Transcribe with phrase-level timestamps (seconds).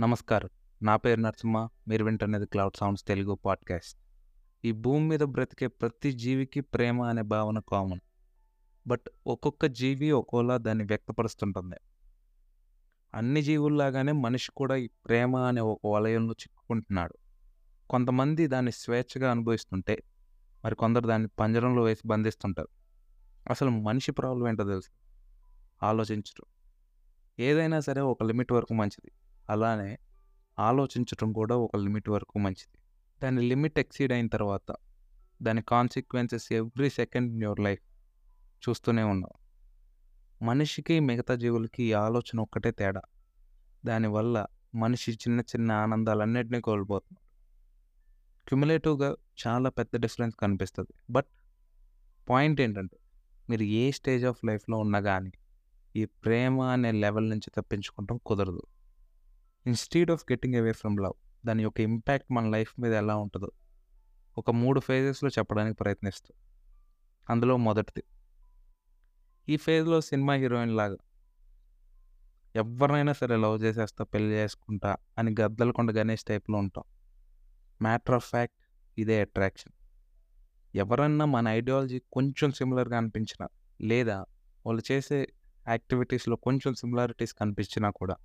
[0.00, 0.48] నమస్కారం.
[0.82, 1.68] నా పేరు నరసింహ.
[1.88, 3.98] మీరు వింటున్నది క్లౌడ్ సౌండ్స్ తెలుగు పాడ్కాస్ట్
[4.64, 8.00] ఈ భూమి మీద బ్రతికే ప్రతి జీవికి ప్రేమ అనే భావన కామన్
[8.86, 11.76] బట్ ఒక్కొక్క జీవి ఒక్కోలా దాన్ని వ్యక్తపరుస్తుంటుంది.
[13.14, 17.14] అన్ని జీవుల్లాగానే మనిషి కూడా ఈ ప్రేమ అనే ఒక వలయంలో చిక్కుకుంటున్నాడు.
[17.90, 20.02] కొంతమంది దాన్ని స్వేచ్ఛగా అనుభవిస్తుంటే
[20.64, 22.68] మరి కొందరు దాన్ని పంజరంలో వేసి బంధిస్తుంటారు.
[23.50, 24.90] అసలు మనిషి ప్రాబ్లం ఏంటో తెలుసు?
[25.82, 26.46] ఆలోచించరు.
[27.42, 29.10] ఏదైనా సరే ఒక లిమిట్ వరకు మంచిది.
[29.50, 29.98] అలానే
[30.58, 32.78] ఆలోచించటం కూడా ఒక లిమిట్ వరకు మంచిది.
[33.22, 34.76] దాని లిమిట్ ఎక్సీడ్ అయిన తర్వాత
[35.42, 37.82] దాని consequences every second in your life
[38.68, 39.30] చూస్తూనే ఉన్నాం
[40.42, 43.00] మనిషికి మిగతా జీవులకి ఈ ఆలోచన ఒక్కటే తేడా.
[43.86, 47.26] దానివల్ల మనిషి చిన్న చిన్న ఆనందాలన్నింటినీ కోల్పోతున్నాడు.
[48.48, 49.16] క్యుములేటివ్గా
[49.46, 50.94] చాలా పెద్ద డిఫరెన్స్ కనిపిస్తుంది.
[51.10, 51.26] బట్
[52.28, 52.96] పాయింట్ ఏంటంటే
[53.50, 55.32] మీరు ఏ స్టేజ్ ఆఫ్ లైఫ్లో ఉన్నా కానీ
[55.96, 58.62] ఈ ప్రేమ అనే లెవెల్ నుంచి తప్పించుకుంటాం కుదరదు.
[59.66, 61.12] Instead of getting away from love
[61.46, 63.50] దాని యొక్క ఇంపాక్ట్ మన లైఫ్ మీద ఎలా ఉంటుందో
[64.38, 66.34] ఒక మూడు ఫేజెస్లో చెప్పడానికి ప్రయత్నిస్తూ.
[67.30, 68.02] అందులో మొదటిది.
[69.48, 70.96] ఈ ఫేజ్లో సినిమా హీరోయిన్ లాగా
[72.56, 76.84] ఎవరినైనా సరే లవ్ చేసేస్తా పెళ్ళి చేసుకుంటా అని గద్దలకొండ గణేష్ టైప్లో ఉంటాం.
[77.82, 78.56] మ్యాటర్ ఆఫ్ ఫ్యాక్ట్
[78.98, 79.72] ఇదే అట్రాక్షన్
[80.76, 83.48] ఎవరన్నా మన ఐడియాలజీ కొంచెం సిమిలర్గా అనిపించినా
[83.80, 84.24] లేదా
[84.66, 85.32] వాళ్ళు చేసే
[85.68, 88.16] యాక్టివిటీస్లో కొంచెం సిమిలారిటీస్ కనిపించినా కూడా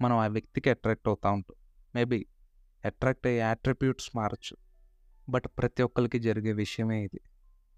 [0.00, 1.56] మనం ఆ వ్యక్తికి అట్రాక్ట్ అవుతూ ఉంటాం.
[1.94, 2.26] మేబీ
[2.84, 4.56] అట్రాక్ట్ అయ్యే యాట్రిబ్యూట్స్ మారచ్చు.
[5.28, 7.20] బట్ ప్రతి ఒక్కరికి జరిగే విషయమే ఇది.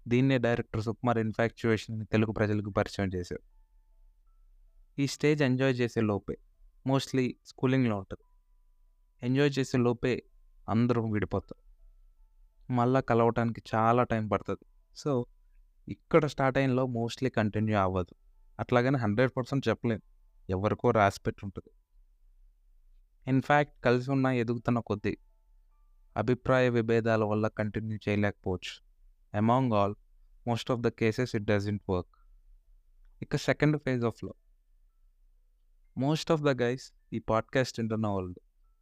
[0.07, 3.41] దీన్నే డైరెక్టర్ సుకుమార్ ఇన్ఫాక్చువేషన్ తెలుగు ప్రజలకు పరిచయం చేశారు.
[4.99, 6.37] ఈ స్టేజ్ ఎంజాయ్ చేసే లోపే
[6.87, 8.23] మోస్ట్లీ స్కూలింగ్లో ఉంటుంది.
[9.25, 10.23] ఎంజాయ్ చేసే లోపే
[10.69, 11.63] అందరూ విడిపోతారు
[12.73, 14.65] మళ్ళీ కలవటానికి చాలా టైం పడుతుంది.
[14.95, 15.25] సో
[15.87, 18.15] ఇక్కడ స్టార్ట్ అయినలో మోస్ట్లీ కంటిన్యూ అవ్వదు.
[18.59, 20.01] అట్లాగని హండ్రెడ్ పర్సెంట్ చెప్పలేను
[20.49, 21.71] ఎవరికో రాసిపెట్టి ఉంటుంది
[23.27, 25.17] ఇన్ఫ్యాక్ట్ కలిసి ఉన్న ఎదుగుతున్న కొద్దీ
[26.17, 28.73] అభిప్రాయ విభేదాల వల్ల కంటిన్యూ చేయలేకపోవచ్చు.
[29.33, 29.95] Among all
[30.47, 32.15] most of the cases it doesn't work
[33.21, 34.33] ఇక సెకండ్ ఫేజ్ ఆఫ్లో
[35.97, 38.35] మోస్ట్ ఆఫ్ ద గైస్ ఈ పాడ్కాస్ట్ వింటున్న వాళ్ళు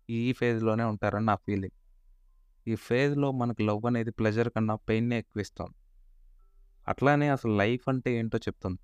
[0.10, 1.78] ఈ ఫేజ్లోనే ఉంటారని నా ఫీలింగ్
[2.68, 5.78] ఈ ఫేజ్లో మనకు లవ్ అనేది ప్లెజర్ కన్నా పెయిన్నే ఎక్కువ ఇస్తుంది
[6.88, 8.82] అట్లానే అసలు లైఫ్ అంటే ఏంటో చెప్తుంది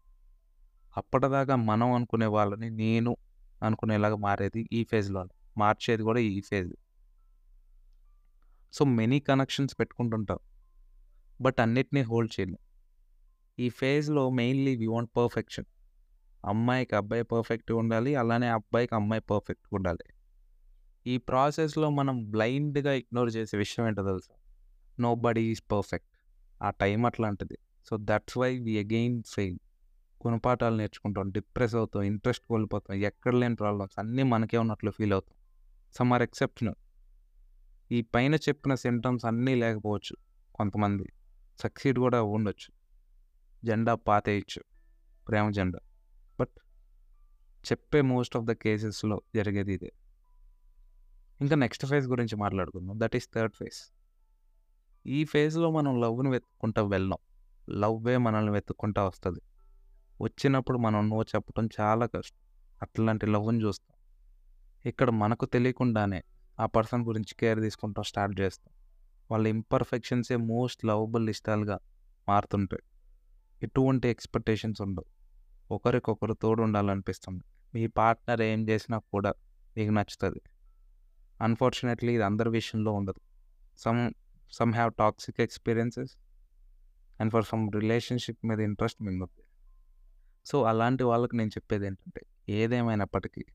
[0.98, 3.18] అప్పటిదాకా మనం అనుకునే వాళ్ళని నేను
[3.64, 6.74] అనుకునేలాగా మారేది ఈ ఫేజ్లోనే మార్చేది కూడా ఈ ఫేజ్.
[8.74, 10.40] సో మెనీ కనెక్షన్స్ పెట్టుకుంటుంటాం
[11.42, 12.62] బట్ అన్నిటినీ హోల్డ్ చేయలేం
[13.60, 15.68] ఈ ఫేజ్లో మెయిన్లీ వి వాంట్ పర్ఫెక్షన్.
[16.46, 20.06] అమ్మాయికి అబ్బాయి పర్ఫెక్ట్గా ఉండాలి అలానే అబ్బాయికి అమ్మాయి పర్ఫెక్ట్గా ఉండాలి.
[21.08, 24.36] ఈ ప్రాసెస్లో మనం బ్లైండ్గా ఇగ్నోర్ చేసే విషయం ఏంటో తెలుసా?
[25.00, 26.12] నో బడీ ఈజ్ పర్ఫెక్ట్
[26.64, 27.58] ఆ టైం అట్లాంటిది.
[27.90, 29.58] So that's why we again fail
[30.22, 35.37] గుణపాఠాలు నేర్చుకుంటాం డిప్రెస్ అవుతాం ఇంట్రెస్ట్ కోల్పోతాం ఎక్కడ లేని ప్రాబ్లమ్స్ అన్నీ మనకే ఉన్నట్లు ఫీల్ అవుతాం.
[35.94, 36.76] Some are exceptional.
[37.92, 40.18] ఈ పైన చెప్పిన సిమ్టమ్స్ అన్నీ లేకపోవచ్చు
[40.56, 41.12] కొంతమంది.
[41.60, 42.74] సక్సీడ్ కూడా ఉండొచ్చు.
[43.66, 44.64] జెండా పాతేయచ్చు.
[45.28, 45.80] ప్రేమ జెండా.
[46.40, 46.60] బట్
[47.72, 49.92] చెప్పే మోస్ట్ ఆఫ్ ద కేసెస్లో జరిగేది ఇదే.
[51.42, 53.00] ఇంకా నెక్స్ట్ ఫేజ్ గురించి మాట్లాడుకుందాం.
[53.00, 53.94] That is third phase.
[55.08, 57.20] ఈ ఫేజ్లో మనం లవ్ను వెతుక్కుంటా వెళ్ళాం.
[57.70, 59.40] లవ్వే మనల్ని వెతుక్కుంటా వస్తుంది.
[60.22, 62.38] వచ్చినప్పుడు మనం నో చెప్పడం చాలా కష్టం.
[62.82, 63.97] అట్లాంటి లవ్ని చూస్తాం.
[64.88, 66.24] ఇక్కడ మనకు తెలియకుండానే
[66.60, 68.72] ఆ పర్సన్ గురించి కేర్ తీసుకుంటాం స్టార్ట్ చేస్తాం.
[69.32, 71.78] వాళ్ళ ఇంపర్ఫెక్షన్సే మోస్ట్ లవబుల్ ఇష్టాలుగా
[72.30, 72.84] మారుతుంటాయి.
[73.64, 75.08] ఎటువంటి ఎక్స్పెక్టేషన్స్ ఉండవు.
[75.72, 77.44] ఒకరికొకరు తోడు ఉండాలనిపిస్తుంది
[77.74, 79.34] మీ పార్ట్నర్ ఏం చేసినా కూడా
[79.78, 80.42] మీకు నచ్చుతుంది.
[81.42, 83.22] అన్ఫార్చునేట్లీ ఇది అందరి విషయంలో ఉండదు.
[83.78, 84.02] Some
[84.52, 86.14] some have toxic experiences
[87.22, 89.50] and for some relationship మీద ఇంట్రెస్ట్ మింగుతుంది
[90.46, 93.46] సో అలాంటి వాళ్ళకి నేను చెప్పేది ఏంటంటే ఏదేమైనప్పటికీ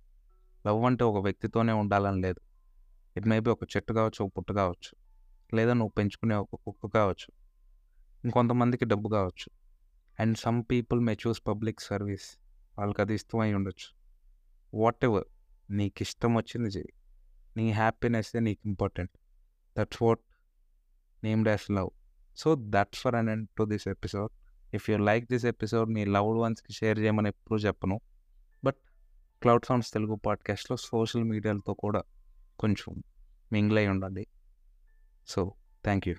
[0.66, 2.40] లవ్ అంటే ఒక వ్యక్తితోనే ఉండాలని లేదు.
[3.16, 4.90] ఇట్ మేబీ ఒక చెట్టు కావచ్చు ఒక పుట్టు కావచ్చు
[5.56, 7.28] లేదా నువ్వు పెంచుకునే ఒక కుక్క కావచ్చు
[8.24, 9.48] ఇంకొంతమందికి డబ్బు కావచ్చు.
[10.20, 12.38] And some people may choose public service
[12.78, 13.88] వాళ్ళకి అది ఇష్టమై ఉండొచ్చు.
[14.74, 15.24] వాట్ ఎవర్
[15.70, 16.92] నీకు ఇష్టం వచ్చింది చేయి.
[17.56, 19.10] నీ హ్యాపీనెస్ నీకు important
[19.78, 20.20] that's what
[21.24, 21.90] named as love
[22.36, 24.32] so that's for an end to this episode
[24.74, 28.00] if you like this episode me loved వన్స్కి షేర్ చేయమని ఎప్పుడూ చెప్పను.
[29.42, 32.02] క్లౌడ్ సౌండ్స్ తెలుగు పాడ్కాస్ట్లో సోషల్ మీడియాలతో కూడా
[32.58, 33.02] కొంచెం
[33.52, 34.24] మింగిల్ అయి ఉండండి
[35.28, 35.40] సో
[35.84, 36.14] థ్యాంక్ యూ